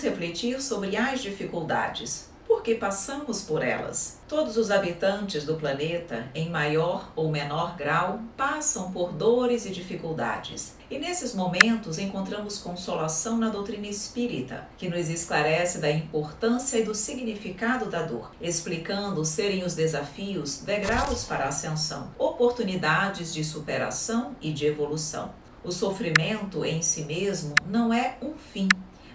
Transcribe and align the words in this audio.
Vamos 0.00 0.18
refletir 0.18 0.62
sobre 0.62 0.96
as 0.96 1.20
dificuldades 1.20 2.30
porque 2.48 2.74
passamos 2.74 3.42
por 3.42 3.62
elas. 3.62 4.18
Todos 4.26 4.56
os 4.56 4.70
habitantes 4.70 5.44
do 5.44 5.56
planeta, 5.56 6.26
em 6.34 6.48
maior 6.48 7.12
ou 7.14 7.30
menor 7.30 7.76
grau, 7.76 8.18
passam 8.34 8.90
por 8.92 9.12
dores 9.12 9.66
e 9.66 9.70
dificuldades. 9.70 10.74
E 10.90 10.98
nesses 10.98 11.34
momentos 11.34 11.98
encontramos 11.98 12.58
consolação 12.58 13.36
na 13.36 13.50
doutrina 13.50 13.86
espírita, 13.86 14.66
que 14.78 14.88
nos 14.88 15.10
esclarece 15.10 15.78
da 15.78 15.90
importância 15.90 16.78
e 16.78 16.82
do 16.82 16.94
significado 16.94 17.90
da 17.90 18.02
dor, 18.02 18.32
explicando 18.40 19.22
serem 19.22 19.64
os 19.64 19.74
desafios 19.74 20.62
degraus 20.62 21.24
para 21.24 21.44
a 21.44 21.48
ascensão, 21.48 22.10
oportunidades 22.18 23.34
de 23.34 23.44
superação 23.44 24.34
e 24.40 24.50
de 24.50 24.64
evolução. 24.64 25.30
O 25.62 25.70
sofrimento 25.70 26.64
em 26.64 26.80
si 26.80 27.02
mesmo 27.02 27.54
não 27.66 27.92
é 27.92 28.16
um 28.22 28.32
fim, 28.32 28.66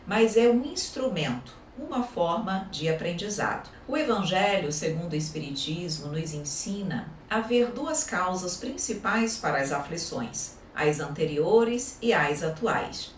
mas 0.08 0.38
é 0.38 0.50
um 0.50 0.64
instrumento 0.66 1.66
uma 1.78 2.04
forma 2.04 2.70
de 2.72 2.88
aprendizado. 2.88 3.70
O 3.88 3.98
Evangelho, 3.98 4.72
segundo 4.72 5.14
o 5.14 5.16
Espiritismo, 5.16 6.12
nos 6.12 6.34
ensina 6.34 7.10
a 7.30 7.42
ver 7.42 7.72
duas 7.72 8.04
causas 8.04 8.58
principais 8.58 9.38
para 9.38 9.62
as 9.62 9.72
aflições, 9.72 10.54
as 10.74 11.00
anteriores 11.00 11.98
e 12.02 12.14
as 12.14 12.44
atuais. 12.44 13.14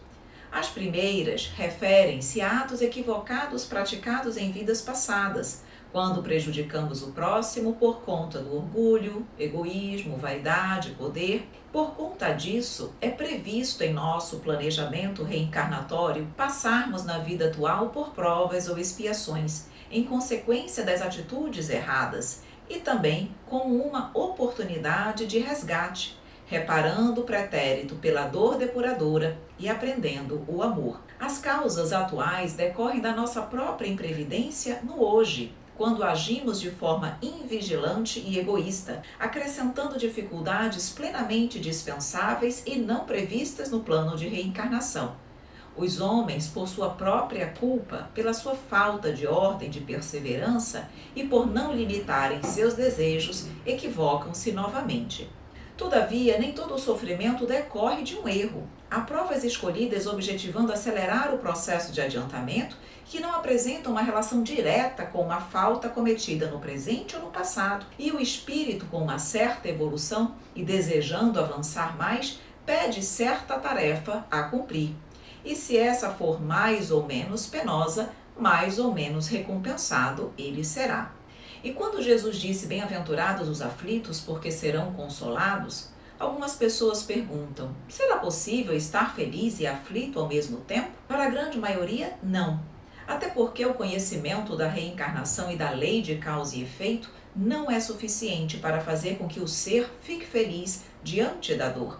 As 0.51 0.69
primeiras 0.69 1.51
referem-se 1.55 2.41
a 2.41 2.61
atos 2.61 2.81
equivocados 2.81 3.65
praticados 3.65 4.37
em 4.37 4.51
vidas 4.51 4.81
passadas, 4.81 5.61
quando 5.91 6.21
prejudicamos 6.21 7.01
o 7.01 7.11
próximo 7.11 7.73
por 7.73 8.01
conta 8.01 8.39
do 8.39 8.55
orgulho, 8.55 9.25
egoísmo, 9.39 10.17
vaidade, 10.17 10.91
poder. 10.91 11.47
Por 11.71 11.91
conta 11.91 12.31
disso, 12.31 12.93
é 12.99 13.09
previsto 13.09 13.83
em 13.83 13.93
nosso 13.93 14.39
planejamento 14.39 15.23
reencarnatório 15.23 16.27
passarmos 16.35 17.03
na 17.03 17.19
vida 17.19 17.47
atual 17.47 17.89
por 17.89 18.09
provas 18.09 18.67
ou 18.67 18.77
expiações, 18.77 19.67
em 19.89 20.03
consequência 20.03 20.83
das 20.83 21.01
atitudes 21.01 21.69
erradas, 21.69 22.43
e 22.69 22.79
também 22.79 23.33
como 23.45 23.75
uma 23.75 24.11
oportunidade 24.13 25.25
de 25.25 25.39
resgate, 25.39 26.17
reparando 26.45 27.21
o 27.21 27.23
pretérito 27.23 27.95
pela 27.95 28.27
dor 28.27 28.57
depuradora 28.57 29.37
e 29.57 29.69
aprendendo 29.69 30.43
o 30.47 30.61
amor. 30.61 31.01
As 31.19 31.39
causas 31.39 31.93
atuais 31.93 32.53
decorrem 32.53 33.01
da 33.01 33.13
nossa 33.13 33.41
própria 33.41 33.87
imprevidência 33.87 34.79
no 34.83 35.01
hoje 35.03 35.53
quando 35.77 36.03
agimos 36.03 36.59
de 36.59 36.71
forma 36.71 37.19
invigilante 37.21 38.19
e 38.19 38.39
egoísta, 38.39 39.03
acrescentando 39.19 39.97
dificuldades 39.97 40.89
plenamente 40.89 41.59
dispensáveis 41.59 42.63
e 42.65 42.75
não 42.77 43.05
previstas 43.05 43.69
no 43.69 43.81
plano 43.81 44.17
de 44.17 44.27
reencarnação. 44.27 45.15
Os 45.77 46.01
homens, 46.01 46.47
por 46.47 46.67
sua 46.67 46.89
própria 46.89 47.53
culpa, 47.59 48.09
pela 48.15 48.33
sua 48.33 48.55
falta 48.55 49.13
de 49.13 49.27
ordem 49.27 49.69
de 49.69 49.79
perseverança 49.79 50.89
e 51.15 51.23
por 51.23 51.45
não 51.45 51.71
limitarem 51.71 52.41
seus 52.41 52.73
desejos, 52.73 53.45
equivocam-se 53.63 54.51
novamente. 54.51 55.29
Todavia, 55.77 56.39
nem 56.39 56.53
todo 56.53 56.73
o 56.73 56.79
sofrimento 56.79 57.45
decorre 57.45 58.01
de 58.01 58.15
um 58.15 58.27
erro. 58.27 58.67
Há 58.89 59.01
provas 59.01 59.43
escolhidas 59.43 60.07
objetivando 60.07 60.73
acelerar 60.73 61.35
o 61.35 61.37
processo 61.37 61.91
de 61.91 62.01
adiantamento 62.01 62.75
que 63.05 63.19
não 63.19 63.35
apresentam 63.35 63.91
uma 63.91 64.01
relação 64.01 64.41
direta 64.41 65.05
com 65.05 65.21
uma 65.21 65.39
falta 65.39 65.87
cometida 65.87 66.47
no 66.47 66.59
presente 66.59 67.15
ou 67.15 67.21
no 67.21 67.29
passado. 67.29 67.85
E 67.99 68.11
o 68.11 68.19
espírito, 68.19 68.87
com 68.87 68.97
uma 68.97 69.19
certa 69.19 69.69
evolução 69.69 70.35
e 70.55 70.63
desejando 70.63 71.39
avançar 71.39 71.95
mais, 71.95 72.39
pede 72.65 73.03
certa 73.03 73.59
tarefa 73.59 74.25
a 74.31 74.43
cumprir. 74.43 74.95
E 75.45 75.55
se 75.55 75.77
essa 75.77 76.09
for 76.09 76.41
mais 76.41 76.89
ou 76.89 77.05
menos 77.05 77.45
penosa, 77.45 78.09
mais 78.35 78.79
ou 78.79 78.91
menos 78.91 79.27
recompensado 79.27 80.33
ele 80.37 80.63
será. 80.63 81.16
E 81.63 81.73
quando 81.73 82.01
Jesus 82.01 82.37
disse: 82.37 82.67
Bem-aventurados 82.67 83.47
os 83.47 83.61
aflitos, 83.61 84.19
porque 84.19 84.51
serão 84.51 84.93
consolados, 84.93 85.89
algumas 86.19 86.55
pessoas 86.55 87.03
perguntam: 87.03 87.75
será 87.89 88.17
possível 88.17 88.75
estar 88.75 89.15
feliz 89.15 89.59
e 89.59 89.67
aflito 89.67 90.19
ao 90.19 90.27
mesmo 90.27 90.57
tempo? 90.57 90.91
Para 91.07 91.25
a 91.25 91.29
grande 91.29 91.57
maioria, 91.57 92.17
não. 92.21 92.59
Até 93.07 93.29
porque 93.29 93.65
o 93.65 93.73
conhecimento 93.73 94.55
da 94.55 94.67
reencarnação 94.67 95.49
e 95.49 95.55
da 95.55 95.71
lei 95.71 96.01
de 96.01 96.17
causa 96.17 96.57
e 96.57 96.63
efeito 96.63 97.09
não 97.35 97.71
é 97.71 97.79
suficiente 97.79 98.57
para 98.57 98.81
fazer 98.81 99.17
com 99.17 99.27
que 99.27 99.39
o 99.39 99.47
ser 99.47 99.89
fique 100.01 100.25
feliz 100.25 100.83
diante 101.03 101.55
da 101.55 101.69
dor. 101.69 101.99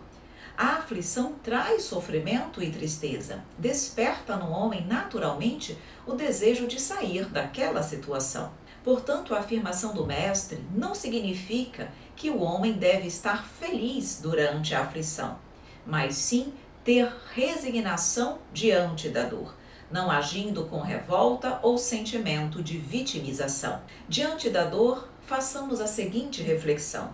A 0.58 0.78
aflição 0.78 1.36
traz 1.44 1.84
sofrimento 1.84 2.64
e 2.64 2.72
tristeza, 2.72 3.44
desperta 3.60 4.36
no 4.36 4.50
homem 4.50 4.86
naturalmente 4.88 5.78
o 6.06 6.14
desejo 6.14 6.66
de 6.66 6.81
sair 6.81 7.26
daquela 7.26 7.84
situação. 7.84 8.52
Portanto, 8.88 9.36
a 9.36 9.40
afirmação 9.40 9.94
do 9.94 10.06
Mestre 10.06 10.64
não 10.74 10.96
significa 10.96 11.92
que 12.16 12.30
o 12.30 12.40
homem 12.40 12.72
deve 12.72 13.06
estar 13.06 13.46
feliz 13.46 14.22
durante 14.24 14.74
a 14.74 14.80
aflição, 14.84 15.38
mas 15.86 16.16
sim 16.16 16.53
ter 16.86 17.14
resignação 17.34 18.40
diante 18.53 19.09
da 19.09 19.24
dor, 19.24 19.53
não 19.92 20.09
agindo 20.09 20.64
com 20.68 20.80
revolta 20.80 21.59
ou 21.62 21.78
sentimento 21.78 22.64
de 22.64 22.78
vitimização. 22.78 23.81
Diante 24.08 24.50
da 24.50 24.64
dor, 24.64 25.09
façamos 25.25 25.81
a 25.81 25.86
seguinte 25.86 26.42
reflexão: 26.42 27.09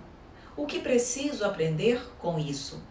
o 0.55 0.67
que 0.67 0.77
preciso 0.77 1.43
aprender 1.43 1.99
com 2.19 2.37
isso? 2.37 2.83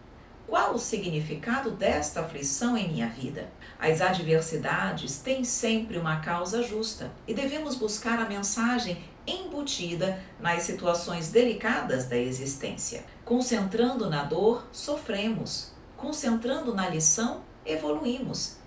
Qual 0.47 0.75
o 0.75 0.79
significado 0.79 1.71
desta 1.71 2.21
aflição 2.21 2.77
em 2.77 2.87
minha 2.87 3.07
vida? 3.07 3.49
As 3.79 4.01
adversidades 4.01 5.17
têm 5.17 5.43
sempre 5.43 5.97
uma 5.97 6.19
causa 6.19 6.61
justa 6.61 7.11
e 7.27 7.33
devemos 7.33 7.75
buscar 7.75 8.19
a 8.19 8.25
mensagem 8.27 9.03
embutida 9.25 10.21
nas 10.39 10.63
situações 10.63 11.29
delicadas 11.29 12.05
da 12.05 12.17
existência. 12.17 13.05
Concentrando 13.23 14.09
na 14.09 14.23
dor, 14.23 14.67
sofremos. 14.71 15.71
Concentrando 15.95 16.75
na 16.75 16.89
lição, 16.89 17.41
evoluímos. 17.65 18.57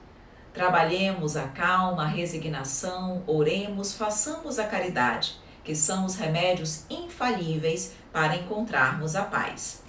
Trabalhemos 0.54 1.36
a 1.36 1.48
calma, 1.48 2.04
a 2.04 2.08
resignação, 2.08 3.22
oremos, 3.26 3.92
façamos 3.92 4.58
a 4.58 4.64
caridade, 4.64 5.38
que 5.62 5.76
são 5.76 6.06
os 6.06 6.14
remédios 6.14 6.84
infalíveis 6.88 7.92
para 8.10 8.36
encontrarmos 8.36 9.14
a 9.14 9.24
paz. 9.24 9.82